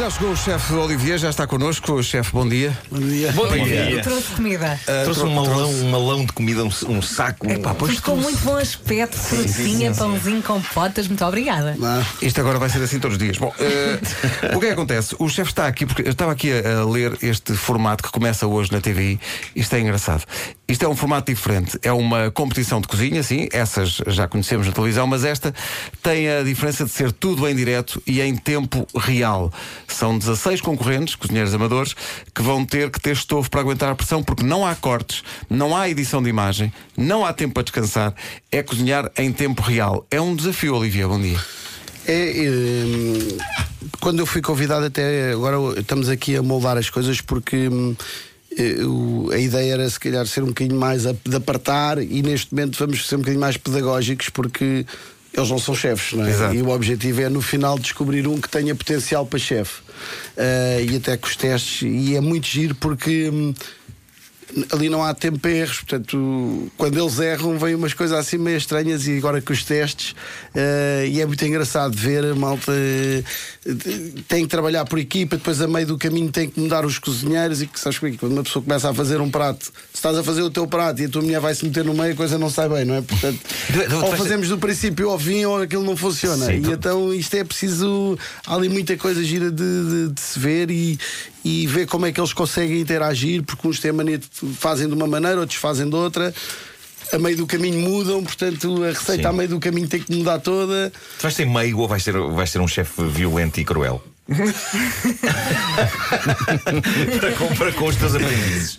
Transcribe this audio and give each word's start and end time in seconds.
Já 0.00 0.08
chegou 0.08 0.30
o 0.30 0.36
chefe 0.36 0.72
Olivier, 0.72 1.18
já 1.18 1.28
está 1.28 1.46
connosco. 1.46 1.92
O 1.92 2.02
chefe, 2.02 2.32
bom 2.32 2.48
dia. 2.48 2.72
Bom 2.90 3.00
dia. 3.00 3.32
Bom 3.32 3.46
Bom 3.46 3.52
dia. 3.52 3.84
dia. 3.84 4.02
Trouxe 4.02 4.28
comida. 4.34 4.80
Trouxe 5.04 5.20
um 5.20 5.34
malão, 5.34 5.70
um 5.70 5.90
malão 5.90 6.24
de 6.24 6.32
comida, 6.32 6.64
um, 6.64 6.70
um 6.88 7.02
saco. 7.02 7.46
Epá, 7.50 7.74
pois 7.74 7.96
Ficou 7.96 8.16
tu- 8.16 8.22
muito 8.22 8.38
bom 8.38 8.56
aspecto, 8.56 9.14
frutinha, 9.18 9.92
pãozinho 9.92 10.42
com 10.42 10.58
potas. 10.58 11.06
Muito 11.06 11.22
obrigada. 11.22 11.76
Ah, 11.82 12.02
Isto 12.22 12.40
agora 12.40 12.58
vai 12.58 12.70
ser 12.70 12.82
assim 12.82 12.98
todos 12.98 13.18
os 13.18 13.22
dias. 13.22 13.36
Bom, 13.36 13.52
eh, 13.58 13.98
o 14.56 14.58
que 14.60 14.64
é 14.64 14.68
que 14.68 14.72
acontece? 14.72 15.14
O 15.18 15.28
chefe 15.28 15.50
está 15.50 15.66
aqui 15.66 15.84
porque 15.84 16.00
eu 16.00 16.12
estava 16.12 16.32
aqui 16.32 16.50
a, 16.50 16.80
a 16.80 16.84
ler 16.86 17.18
este 17.20 17.52
formato 17.52 18.02
que 18.02 18.10
começa 18.10 18.46
hoje 18.46 18.72
na 18.72 18.80
TVI. 18.80 19.20
Isto 19.54 19.76
é 19.76 19.80
engraçado. 19.80 20.24
Isto 20.70 20.84
é 20.84 20.88
um 20.88 20.94
formato 20.94 21.32
diferente. 21.32 21.76
É 21.82 21.92
uma 21.92 22.30
competição 22.30 22.80
de 22.80 22.86
cozinha, 22.86 23.24
sim, 23.24 23.48
essas 23.52 24.00
já 24.06 24.28
conhecemos 24.28 24.68
na 24.68 24.72
televisão, 24.72 25.04
mas 25.04 25.24
esta 25.24 25.52
tem 26.00 26.30
a 26.30 26.44
diferença 26.44 26.84
de 26.84 26.92
ser 26.92 27.10
tudo 27.10 27.48
em 27.48 27.56
direto 27.56 28.00
e 28.06 28.20
em 28.20 28.36
tempo 28.36 28.86
real. 28.96 29.52
São 29.88 30.16
16 30.16 30.60
concorrentes, 30.60 31.16
cozinheiros 31.16 31.52
amadores, 31.52 31.96
que 32.32 32.40
vão 32.40 32.64
ter 32.64 32.88
que 32.88 33.00
ter 33.00 33.14
estofo 33.14 33.50
para 33.50 33.62
aguentar 33.62 33.90
a 33.90 33.96
pressão, 33.96 34.22
porque 34.22 34.44
não 34.44 34.64
há 34.64 34.76
cortes, 34.76 35.24
não 35.50 35.76
há 35.76 35.88
edição 35.88 36.22
de 36.22 36.28
imagem, 36.28 36.72
não 36.96 37.26
há 37.26 37.32
tempo 37.32 37.54
para 37.54 37.64
descansar. 37.64 38.14
É 38.52 38.62
cozinhar 38.62 39.10
em 39.18 39.32
tempo 39.32 39.62
real. 39.62 40.06
É 40.08 40.20
um 40.20 40.36
desafio, 40.36 40.76
Olivia. 40.76 41.08
Bom 41.08 41.20
dia. 41.20 41.40
é, 42.06 42.48
hum, 42.48 43.38
quando 44.00 44.20
eu 44.20 44.26
fui 44.26 44.40
convidado, 44.40 44.86
até 44.86 45.32
agora 45.32 45.56
estamos 45.80 46.08
aqui 46.08 46.36
a 46.36 46.42
moldar 46.44 46.76
as 46.78 46.88
coisas 46.88 47.20
porque. 47.20 47.68
Eh, 48.56 49.34
a 49.34 49.38
ideia 49.38 49.74
era 49.74 49.90
se 49.90 49.98
calhar 49.98 50.26
ser 50.26 50.42
um 50.42 50.48
bocadinho 50.48 50.78
mais 50.78 51.02
de 51.02 51.36
apartar 51.36 51.98
e 52.02 52.22
neste 52.22 52.52
momento 52.52 52.78
vamos 52.78 53.06
ser 53.06 53.16
um 53.16 53.18
bocadinho 53.18 53.40
mais 53.40 53.56
pedagógicos 53.56 54.28
porque 54.28 54.84
eles 55.32 55.48
não 55.48 55.58
são 55.58 55.74
chefes, 55.74 56.12
não 56.12 56.24
é? 56.24 56.30
Exato. 56.30 56.54
E 56.54 56.62
o 56.62 56.70
objetivo 56.70 57.20
é 57.22 57.28
no 57.28 57.40
final 57.40 57.78
descobrir 57.78 58.26
um 58.26 58.40
que 58.40 58.48
tenha 58.48 58.74
potencial 58.74 59.24
para 59.24 59.38
chefe. 59.38 59.80
Eh, 60.36 60.86
e 60.90 60.96
até 60.96 61.16
com 61.16 61.26
os 61.26 61.36
testes, 61.36 61.82
e 61.82 62.16
é 62.16 62.20
muito 62.20 62.46
giro 62.46 62.74
porque 62.74 63.30
hum, 63.30 63.54
ali 64.72 64.88
não 64.88 65.02
há 65.04 65.14
tempo 65.14 65.38
para 65.38 65.50
erros, 65.50 65.76
portanto, 65.78 66.70
quando 66.76 66.98
eles 66.98 67.18
erram, 67.18 67.58
vêm 67.58 67.74
umas 67.74 67.94
coisas 67.94 68.18
assim 68.18 68.38
meio 68.38 68.56
estranhas 68.56 69.06
e 69.06 69.16
agora 69.16 69.40
com 69.40 69.52
os 69.52 69.62
testes, 69.64 70.14
eh, 70.54 71.08
e 71.10 71.20
é 71.20 71.26
muito 71.26 71.44
engraçado 71.44 71.96
ver 71.96 72.24
a 72.24 72.34
malta 72.34 72.72
eh, 72.72 73.22
tem 74.28 74.42
que 74.42 74.48
trabalhar 74.48 74.84
por 74.84 74.98
equipa, 74.98 75.36
depois 75.36 75.60
a 75.60 75.68
meio 75.68 75.86
do 75.86 75.98
caminho 75.98 76.30
tem 76.30 76.48
que 76.48 76.58
mudar 76.60 76.84
os 76.84 76.98
cozinheiros 76.98 77.62
e 77.62 77.66
que 77.66 77.78
sabes 77.78 77.98
que 77.98 78.16
quando 78.16 78.32
uma 78.32 78.42
pessoa 78.42 78.62
começa 78.62 78.90
a 78.90 78.94
fazer 78.94 79.20
um 79.20 79.30
prato, 79.30 79.64
se 79.66 79.72
estás 79.94 80.16
a 80.16 80.22
fazer 80.22 80.42
o 80.42 80.50
teu 80.50 80.66
prato 80.66 81.00
e 81.02 81.04
a 81.04 81.08
tua 81.08 81.22
mulher 81.22 81.40
vai 81.40 81.54
se 81.54 81.64
meter 81.64 81.84
no 81.84 81.94
meio, 81.94 82.12
a 82.12 82.16
coisa 82.16 82.38
não 82.38 82.50
sai 82.50 82.68
bem, 82.68 82.84
não 82.84 82.94
é? 82.94 83.02
Portanto, 83.02 83.38
ou 84.04 84.16
fazemos 84.16 84.48
do 84.48 84.58
princípio 84.58 85.10
ao 85.10 85.18
fim 85.18 85.44
ou 85.44 85.62
aquilo 85.62 85.84
não 85.84 85.96
funciona. 85.96 86.46
Sim, 86.46 86.62
e 86.68 86.72
então 86.72 87.12
isto 87.14 87.34
é 87.34 87.44
preciso. 87.44 88.18
Há 88.46 88.54
ali 88.54 88.68
muita 88.68 88.96
coisa 88.96 89.22
gira 89.22 89.50
de, 89.50 89.56
de- 90.08 90.12
de 90.14 90.20
se 90.20 90.38
ver 90.38 90.70
e, 90.70 90.98
e 91.44 91.66
ver 91.66 91.86
como 91.86 92.06
é 92.06 92.12
que 92.12 92.20
eles 92.20 92.32
conseguem 92.32 92.80
interagir, 92.80 93.42
porque 93.42 93.66
uns 93.66 93.78
têm 93.80 93.90
a 93.90 93.94
mania 93.94 94.18
de- 94.18 94.26
fazem 94.54 94.86
de 94.88 94.94
uma 94.94 95.06
maneira, 95.06 95.40
outros 95.40 95.58
fazem 95.58 95.88
de 95.88 95.94
outra. 95.96 96.34
A 97.12 97.18
meio 97.18 97.36
do 97.36 97.46
caminho 97.46 97.80
mudam, 97.80 98.22
portanto 98.22 98.84
a 98.84 98.88
receita 98.88 99.22
Sim. 99.22 99.28
a 99.28 99.32
meio 99.32 99.48
do 99.48 99.58
caminho 99.58 99.88
tem 99.88 100.00
que 100.00 100.14
mudar 100.14 100.38
toda. 100.38 100.92
Tu 101.18 101.22
vais 101.22 101.34
ser 101.34 101.44
meio 101.46 101.78
ou 101.78 101.88
vais 101.88 102.02
ser, 102.04 102.12
vais 102.16 102.48
ser 102.50 102.60
um 102.60 102.68
chefe 102.68 103.02
violento 103.08 103.58
e 103.58 103.64
cruel? 103.64 104.00
para, 107.20 107.32
com, 107.32 107.54
para 107.56 107.72
com 107.72 107.86
os 107.86 107.96
teus 107.96 108.14
aprendizes. 108.14 108.78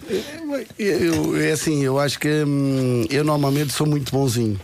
Eu, 0.80 1.36
é 1.42 1.52
assim, 1.52 1.84
eu 1.84 2.00
acho 2.00 2.18
que 2.20 2.30
hum, 2.46 3.06
eu 3.10 3.24
normalmente 3.26 3.74
sou 3.74 3.86
muito 3.86 4.12
bonzinho, 4.12 4.58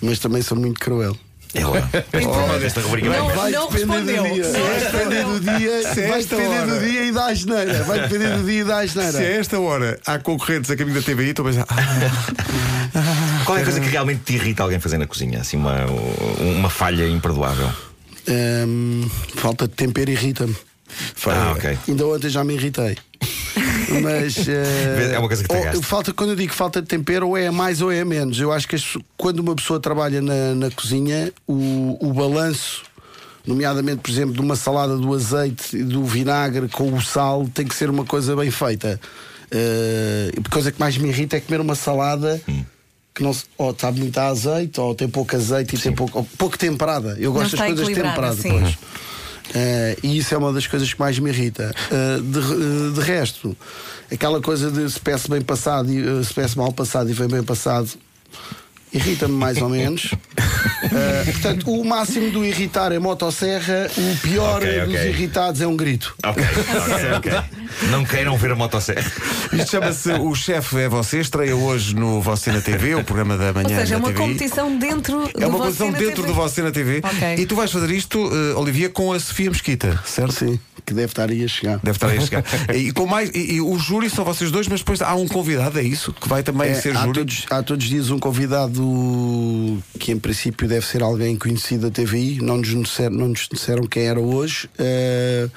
mas 0.00 0.18
também 0.18 0.40
sou 0.42 0.56
muito 0.58 0.80
cruel. 0.80 1.16
É 1.54 1.64
lá. 1.64 1.78
Esta, 2.12 2.66
esta 2.66 2.80
rubrica 2.82 3.08
vai 3.08 3.18
Não. 3.18 3.28
Vai 3.28 3.50
não 3.50 3.68
depender 3.70 3.94
respondeu. 3.94 4.22
do 4.24 4.34
dia. 4.34 4.52
Vai 4.52 4.80
depender 4.80 5.24
do 5.24 5.40
dia. 5.40 5.94
Se 5.94 6.00
é 6.02 6.08
Vai 6.08 6.22
depender 6.22 6.66
do 6.66 6.80
dia 6.80 7.04
e 7.04 7.12
da 7.12 7.26
asneira. 7.26 7.84
Vai 7.84 8.00
depender 8.00 8.36
do 8.36 8.44
dia 8.44 8.60
e 8.60 8.64
da 8.64 8.78
asneira. 8.80 9.12
Se 9.12 9.18
a 9.18 9.30
esta 9.30 9.58
hora 9.60 9.98
há 10.06 10.18
concorrentes 10.18 10.70
a 10.70 10.76
caminho 10.76 11.00
da 11.00 11.02
TVI, 11.02 11.30
estou 11.30 11.46
a 11.46 11.48
pensar. 11.50 11.66
Ah, 11.70 13.42
Qual 13.46 13.56
é 13.56 13.62
a 13.62 13.64
coisa 13.64 13.80
que 13.80 13.88
realmente 13.88 14.22
te 14.24 14.34
irrita 14.34 14.62
alguém 14.62 14.78
fazer 14.78 14.98
na 14.98 15.06
cozinha? 15.06 15.40
Assim, 15.40 15.56
uma, 15.56 15.86
uma 16.38 16.68
falha 16.70 17.08
imperdoável. 17.08 17.70
Hum, 18.28 19.08
falta 19.36 19.66
de 19.66 19.74
tempero 19.74 20.10
irrita-me. 20.10 20.54
Ah, 21.26 21.52
ok. 21.56 21.78
Ainda 21.88 22.06
ontem 22.06 22.28
já 22.28 22.44
me 22.44 22.54
irritei. 22.54 22.96
Mas 24.02 24.36
eh, 24.48 25.12
É 25.14 25.18
uma 25.18 25.28
coisa 25.28 25.42
que 25.44 25.48
te 25.70 25.76
ou- 25.76 25.82
falta 25.82 26.12
quando 26.12 26.30
eu 26.30 26.36
digo 26.36 26.52
falta 26.52 26.80
de 26.82 26.88
tempero, 26.88 27.28
ou 27.28 27.36
é 27.36 27.46
a 27.48 27.52
mais 27.52 27.80
ou 27.82 27.90
é 27.92 28.00
a 28.00 28.04
menos. 28.04 28.38
Eu 28.40 28.52
acho 28.52 28.66
que 28.68 28.76
quando 29.16 29.40
uma 29.40 29.54
pessoa 29.54 29.80
trabalha 29.80 30.20
na, 30.20 30.54
na 30.54 30.70
cozinha, 30.70 31.32
o, 31.46 31.96
o 32.00 32.12
balanço, 32.12 32.82
nomeadamente, 33.46 33.98
por 34.02 34.10
exemplo, 34.10 34.34
de 34.34 34.40
uma 34.40 34.56
salada 34.56 34.96
do 34.96 35.14
azeite 35.14 35.76
e 35.76 35.82
do 35.82 36.04
vinagre 36.04 36.68
com 36.68 36.92
o 36.92 37.00
sal, 37.02 37.48
tem 37.52 37.66
que 37.66 37.74
ser 37.74 37.88
uma 37.90 38.04
coisa 38.04 38.34
bem 38.36 38.50
feita. 38.50 39.00
Eh, 39.50 40.30
a 40.44 40.50
coisa 40.50 40.70
que 40.70 40.78
mais 40.78 40.96
me 40.98 41.08
irrita 41.08 41.36
é 41.36 41.40
comer 41.40 41.60
uma 41.60 41.74
salada. 41.74 42.40
Hum. 42.48 42.64
Que 43.14 43.22
não 43.24 43.32
se- 43.32 43.46
ou 43.56 43.74
sabe 43.76 43.98
muito 43.98 44.16
a 44.18 44.28
azeite, 44.28 44.78
ou 44.78 44.94
tem 44.94 45.08
pouco 45.08 45.34
azeite 45.34 45.74
e 45.74 45.78
tem 45.78 45.90
pouco, 45.92 46.18
ou 46.18 46.28
pouco 46.38 46.56
temperada. 46.56 47.16
Eu 47.18 47.32
gosto 47.32 47.56
das 47.56 47.60
está 47.60 47.66
coisas 47.66 47.88
temperadas. 47.88 48.38
sim. 48.38 48.50
pois. 48.50 48.78
Eh, 49.54 49.96
e 50.02 50.18
isso 50.18 50.34
é 50.34 50.38
uma 50.38 50.52
das 50.52 50.66
coisas 50.66 50.92
que 50.92 51.00
mais 51.00 51.18
me 51.18 51.30
irrita. 51.30 51.74
Eh, 51.90 52.20
de, 52.22 52.38
re- 52.40 52.92
de 52.94 53.00
resto, 53.00 53.56
aquela 54.12 54.40
coisa 54.40 54.70
de 54.70 54.90
se 54.90 55.00
peço 55.00 55.30
bem 55.30 55.40
passado 55.40 55.90
e 55.92 55.98
eh, 55.98 56.22
se 56.22 56.34
peço 56.34 56.58
mal 56.58 56.72
passado 56.72 57.08
e 57.10 57.12
vem 57.12 57.28
bem 57.28 57.42
passado. 57.42 57.88
Irrita-me 58.92 59.34
mais 59.34 59.60
ou 59.60 59.68
menos. 59.70 60.12
Eh, 60.90 61.24
portanto, 61.32 61.70
o 61.70 61.84
máximo 61.84 62.30
do 62.30 62.44
irritar 62.44 62.92
é 62.92 62.98
motosserra, 62.98 63.88
o 63.96 64.16
pior 64.18 64.56
Ok, 64.56 64.80
dos 64.80 64.94
ok. 64.94 65.08
irritados 65.10 65.60
é 65.60 65.66
um 65.66 65.76
grito. 65.76 66.14
Ok, 66.24 66.42
ok, 67.12 67.12
ok. 67.32 67.32
Não 67.90 68.04
queiram 68.04 68.36
ver 68.36 68.52
a 68.52 68.56
motosserra. 68.56 69.10
Isto 69.52 69.70
chama-se 69.70 70.12
O 70.12 70.34
Chefe 70.34 70.78
é 70.78 70.88
Você, 70.88 71.20
estreia 71.20 71.54
hoje 71.54 71.94
no 71.94 72.20
Você 72.22 72.50
na 72.52 72.60
TV, 72.60 72.94
o 72.94 73.04
programa 73.04 73.36
da 73.36 73.48
Ou 73.48 73.54
manhã 73.54 73.78
seja, 73.80 73.94
é 73.94 73.98
uma 73.98 74.08
TVI. 74.08 74.18
competição 74.22 74.76
dentro 74.78 75.28
É 75.36 75.40
do 75.40 75.48
uma 75.48 75.58
competição 75.58 75.92
dentro 75.92 76.22
TV. 76.22 76.28
do 76.28 76.34
Você 76.34 76.62
na 76.62 76.70
TV. 76.70 77.00
Ok. 77.04 77.34
E 77.38 77.46
tu 77.46 77.54
vais 77.54 77.70
fazer 77.70 77.90
isto, 77.90 78.18
eh, 78.32 78.54
Olivia, 78.54 78.88
com 78.88 79.12
a 79.12 79.20
Sofia 79.20 79.50
Mesquita, 79.50 79.98
certo? 80.04 80.32
Sim, 80.32 80.58
que 80.88 80.94
deve 80.94 81.12
estar 81.12 81.28
aí 81.28 81.44
a 81.44 81.48
chegar. 81.48 81.78
Deve 81.82 81.96
estar 81.96 82.08
aí 82.08 82.16
a 82.16 82.20
chegar. 82.22 82.44
e, 82.74 82.90
com 82.92 83.06
mais, 83.06 83.30
e, 83.34 83.56
e 83.56 83.60
o 83.60 83.78
júri 83.78 84.08
são 84.08 84.24
vocês 84.24 84.50
dois, 84.50 84.66
mas 84.68 84.80
depois 84.80 85.02
há 85.02 85.14
um 85.14 85.28
convidado, 85.28 85.78
é 85.78 85.82
isso? 85.82 86.12
Que 86.14 86.26
vai 86.26 86.42
também 86.42 86.70
É, 86.70 86.74
ser 86.74 86.96
há, 86.96 87.02
júri. 87.02 87.18
todos, 87.18 87.46
há 87.50 87.62
todos 87.62 87.84
os 87.84 87.90
dias 87.90 88.10
um 88.10 88.18
convidado 88.18 89.82
que 89.98 90.12
em 90.12 90.18
princípio 90.18 90.66
deve 90.66 90.86
ser 90.86 91.02
alguém 91.02 91.36
conhecido 91.36 91.90
da 91.90 91.90
TVI, 91.90 92.40
não 92.40 92.56
nos 92.56 92.68
disseram, 92.68 93.16
não 93.16 93.28
nos 93.28 93.48
disseram 93.52 93.82
quem 93.86 94.04
era 94.04 94.18
hoje, 94.20 94.68
eh, 94.78 95.48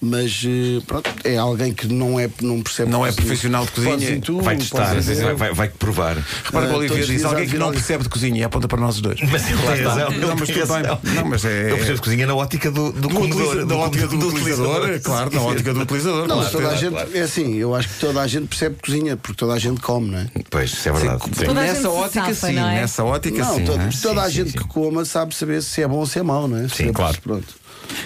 mas 0.00 0.42
eh, 0.46 0.80
pronto, 0.86 1.10
é 1.24 1.36
alguém 1.36 1.72
que 1.74 1.86
não, 1.86 2.18
é, 2.18 2.28
não 2.40 2.62
percebe 2.62 2.90
Não 2.90 3.04
é 3.04 3.12
profissional 3.12 3.64
de 3.66 3.70
cozinha. 3.72 4.20
Tu, 4.20 4.40
Vai 4.40 4.56
testar, 4.56 4.94
vai, 5.00 5.34
vai, 5.34 5.52
vai 5.52 5.68
provar. 5.68 6.16
Repara 6.44 6.66
que 6.66 6.72
Ah, 6.72 6.74
o 6.74 6.78
Olivia 6.78 7.04
diz 7.06 7.24
alguém 7.24 7.44
que 7.46 7.52
de 7.52 7.58
não 7.58 7.70
percebe 7.70 8.02
de 8.04 8.08
cozinha 8.08 8.40
e 8.40 8.42
aponta 8.44 8.66
para 8.66 8.80
nós 8.80 8.96
os 8.96 9.00
dois. 9.02 9.20
Mas 9.30 9.48
ele 9.50 9.58
tem 9.58 9.82
razão. 9.84 10.10
Não, 10.12 10.36
mas 10.36 10.48
tudo 10.48 10.66
bem. 10.66 11.14
Não, 11.14 11.24
mas 11.26 11.44
é- 11.44 11.70
Eu 11.70 11.76
percebo 11.76 11.94
de 11.96 12.02
cozinha 12.02 12.26
na 12.26 12.34
ótica 12.34 12.70
do, 12.70 12.92
do 12.92 13.00
Do 13.00 13.08
comedor. 13.10 13.66
da 13.66 13.76
ótica 13.76 14.06
do, 14.06 14.28
utilizador, 14.28 15.00
claro, 15.02 15.30
na 15.34 15.40
ótica 15.42 15.74
do 15.74 15.80
utilizador. 15.80 16.26
Não, 16.26 16.50
toda 16.50 16.68
a 16.70 16.76
gente, 16.76 16.96
é 17.16 17.20
assim, 17.20 17.56
eu 17.56 17.74
acho 17.74 17.88
que 17.88 18.00
toda 18.00 18.20
a 18.22 18.26
gente 18.26 18.46
percebe 18.48 18.76
cozinha, 18.82 19.16
porque 19.16 19.36
toda 19.36 19.52
a 19.52 19.58
gente 19.58 19.80
come, 19.80 20.10
não 20.10 20.18
é? 20.18 20.26
Pois, 20.48 20.72
isso 20.72 20.88
é 20.88 20.92
verdade. 20.92 21.22
Sim, 21.24 21.30
Sim. 21.34 21.44
Toda 21.46 21.60
a 21.60 21.66
gente 21.66 21.74
nessa 21.74 21.90
ótica, 21.90 22.34
sim. 22.34 22.52
não 22.52 22.68
é? 22.68 22.74
Nessa 22.80 23.04
ótica, 23.04 23.44
sim. 23.44 23.62
é? 23.62 23.90
toda 24.02 24.22
a 24.22 24.28
gente 24.30 24.52
que 24.52 24.64
coma 24.64 25.04
sabe 25.04 25.34
saber 25.34 25.62
se 25.62 25.82
é 25.82 25.88
bom 25.88 25.96
ou 25.98 26.06
se 26.06 26.18
é 26.18 26.22
mau, 26.22 26.48
não 26.48 26.56
é? 26.58 26.62
Sim, 26.68 26.86
Se- 26.86 26.92
claro. 26.92 27.18
Pronto. 27.22 27.60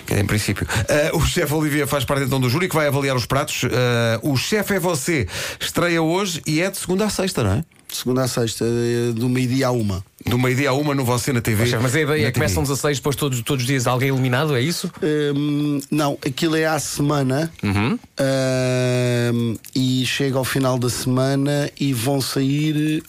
Que 0.07 0.15
é 0.15 0.21
Em 0.21 0.27
princípio. 0.27 0.67
Ah, 0.71 1.17
o 1.17 1.21
chefe 1.27 1.53
Olivia 1.53 1.87
faz 1.87 2.05
parte 2.05 2.25
então 2.25 2.41
do 2.41 2.49
júri 2.49 2.69
que 2.69 2.75
vai 2.75 2.87
avaliar 2.87 3.17
os 3.17 3.27
pratos. 3.27 3.63
Ah, 3.65 4.19
o 4.23 4.37
chefe 4.37 4.75
é 4.75 4.79
você. 4.81 5.27
Estreia 5.61 6.03
hoje 6.03 6.43
e 6.47 6.61
é 6.61 6.71
de 6.71 6.77
segunda 6.79 7.05
a 7.07 7.11
sexta, 7.11 7.43
não 7.43 7.53
é? 7.53 7.65
Segunda 7.89 8.25
a 8.25 8.29
sexta, 8.29 8.65
eh, 8.65 9.13
do 9.15 9.29
meio-dia 9.29 9.69
a 9.69 9.71
uma. 9.71 10.05
Do 10.27 10.37
meio-dia 10.37 10.71
a 10.71 10.73
uma 10.73 10.97
no 10.97 11.05
Você 11.05 11.33
na 11.33 11.41
TV. 11.41 11.65
Chefe, 11.65 11.81
mas 11.81 11.95
a 11.95 12.01
ideia 12.01 12.27
é 12.27 12.33
que 12.33 12.41
começam 12.41 12.65
TV. 12.65 12.73
16, 12.75 12.99
depois 12.99 13.15
todos, 13.15 13.41
todos 13.43 13.63
os 13.63 13.69
dias 13.69 13.87
alguém 13.87 14.09
eliminado, 14.09 14.57
é 14.57 14.61
isso? 14.61 14.91
Hum, 15.37 15.81
não, 15.93 16.19
aquilo 16.27 16.57
é 16.57 16.65
à 16.67 16.77
semana 16.81 17.53
Uhum. 17.63 17.97
hum, 19.33 19.57
e 19.77 20.05
chega 20.07 20.39
ao 20.39 20.45
final 20.45 20.77
da 20.79 20.91
semana 20.91 21.71
e 21.79 21.93
vão 21.93 22.21
sair 22.21 23.03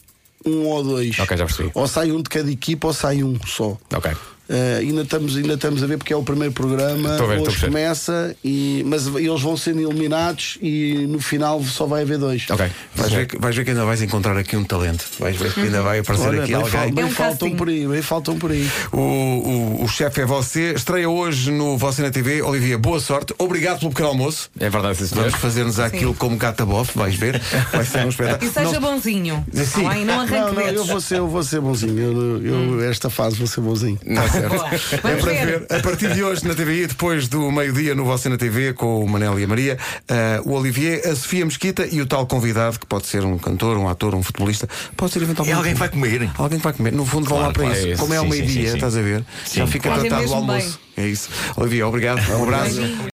um 0.45 0.65
ou 0.65 0.83
dois. 0.83 1.17
Ok, 1.17 1.35
já 1.35 1.45
percebi. 1.45 1.71
Ou 1.73 1.87
sai 1.87 2.11
um 2.11 2.21
de 2.21 2.29
cada 2.29 2.51
equipa 2.51 2.87
ou 2.87 2.93
sai 2.93 3.23
um 3.23 3.39
só. 3.47 3.75
Ok. 3.91 4.11
Uh, 4.47 4.79
ainda, 4.79 5.01
estamos, 5.01 5.35
ainda 5.37 5.53
estamos 5.55 5.81
a 5.83 5.87
ver 5.87 5.97
porque 5.97 6.13
é 6.13 6.15
o 6.15 6.23
primeiro 6.23 6.53
programa. 6.53 7.15
A 7.17 7.23
hoje 7.41 7.65
começa, 7.65 8.35
e, 8.43 8.83
mas 8.85 9.07
eles 9.07 9.41
vão 9.41 9.57
sendo 9.57 9.81
eliminados 9.81 10.57
e 10.61 11.07
no 11.09 11.19
final 11.19 11.63
só 11.63 11.85
vai 11.85 12.03
haver 12.03 12.17
dois. 12.19 12.45
Ok. 12.49 12.65
Vais 12.95 13.11
ver, 13.11 13.25
que- 13.27 13.37
vais 13.39 13.55
ver 13.55 13.63
que 13.63 13.71
ainda 13.71 13.85
vais 13.85 14.01
encontrar 14.01 14.37
aqui 14.37 14.55
um 14.55 14.63
talento. 14.63 15.03
Vais 15.19 15.35
ver 15.35 15.51
que 15.53 15.61
ainda 15.61 15.81
vai 15.81 15.99
aparecer 15.99 16.27
Olha, 16.27 16.39
aqui 16.43 16.47
bem, 16.53 16.55
alguém. 16.55 16.71
fal- 16.71 16.91
bem 16.91 17.03
É 17.03 17.07
um 17.07 17.11
faltam 17.11 17.37
casting. 17.49 17.55
por 17.55 17.69
aí, 17.69 17.87
bem 17.87 18.01
faltam 18.01 18.37
por 18.37 18.51
aí. 18.51 18.69
O, 18.91 18.99
o, 18.99 19.83
o 19.83 19.87
chefe 19.87 20.21
é 20.21 20.25
você. 20.25 20.73
Estreia 20.73 21.09
hoje 21.09 21.51
no 21.51 21.77
Você 21.77 22.01
na 22.01 22.11
TV. 22.11 22.41
Olivia, 22.41 22.77
boa 22.77 22.99
sorte. 22.99 23.33
Obrigado 23.39 23.79
pelo 23.79 23.89
pequeno 23.91 24.09
almoço. 24.09 24.49
É 24.59 24.69
verdade, 24.69 24.97
sim. 25.05 25.15
Vamos 25.15 25.33
fazer-nos 25.35 25.79
aquilo 25.79 26.13
como 26.13 26.37
gata 26.37 26.65
bof, 26.65 26.95
vais 26.97 27.15
ver. 27.15 27.41
Vai 27.71 27.83
ser 27.83 28.05
um 28.05 28.09
espetáculo. 28.09 28.49
E 28.49 28.53
seja 28.53 28.79
Não- 28.79 28.81
bonzinho. 28.91 29.45
Sim. 29.53 29.83
Tá 29.83 29.89
bem? 29.89 30.05
Não 30.05 30.19
arranque 30.21 30.35
Não, 30.35 30.53
não, 30.53 30.61
eu 30.61 30.85
vou 30.85 31.01
ser, 31.01 31.17
eu 31.17 31.27
vou 31.27 31.43
ser 31.43 31.59
bonzinho. 31.61 31.97
Eu, 31.99 32.45
eu- 32.45 32.89
esta 32.89 33.09
fase 33.09 33.35
vou 33.37 33.47
ser 33.47 33.61
bonzinho. 33.61 33.97
Não, 34.05 34.34
certo. 34.39 34.55
Boa. 34.55 34.69
É 34.91 34.97
para 34.97 35.15
ver. 35.33 35.45
ver. 35.59 35.67
A 35.77 35.81
partir 35.81 36.13
de 36.13 36.23
hoje 36.23 36.47
na 36.47 36.53
TVI, 36.55 36.87
depois 36.87 37.27
do 37.27 37.51
meio-dia 37.51 37.95
no 37.95 38.05
Você 38.05 38.29
na 38.29 38.37
TV, 38.37 38.73
com 38.73 39.03
o 39.03 39.07
Manel 39.09 39.39
e 39.39 39.43
a 39.43 39.47
Maria, 39.47 39.77
eh, 40.07 40.41
o 40.45 40.51
Olivier, 40.53 41.01
a 41.07 41.15
Sofia 41.15 41.45
Mesquita 41.45 41.87
e 41.91 42.01
o 42.01 42.05
tal 42.05 42.25
convidado, 42.27 42.79
que 42.79 42.85
pode 42.85 43.07
ser 43.07 43.23
um 43.25 43.37
cantor, 43.37 43.77
um 43.77 43.87
ator, 43.89 44.13
um 44.15 44.23
futebolista, 44.23 44.67
pode 44.95 45.11
ser 45.13 45.19
É 45.19 45.23
eventualmente. 45.23 45.57
alguém 45.57 45.73
que 45.73 45.79
vai 45.79 45.89
comer. 45.89 46.29
Alguém 46.37 46.57
que 46.59 46.63
vai 46.63 46.73
comer. 46.73 46.91
No 46.93 47.05
fundo, 47.05 47.27
vão 47.29 47.37
Claro, 47.39 47.47
lá 47.47 47.53
para 47.53 47.77
isso. 47.77 47.87
é 47.87 47.91
isso. 47.91 48.01
Como 48.01 48.13
é 48.13 48.17
ao 48.17 48.25
meio-dia, 48.25 48.73
estás 48.73 48.95
a 48.97 49.01
ver? 49.01 49.23
Já 49.53 49.67
fica 49.67 49.91
tratado 49.91 50.29
o 50.29 50.33
almoço. 50.33 50.79
É 50.97 51.05
isso. 51.07 51.29
Olivier, 51.57 51.85
obrigado. 51.85 52.21
Um 52.31 52.43
abraço. 52.43 52.79